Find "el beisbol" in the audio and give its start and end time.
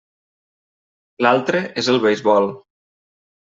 1.95-2.51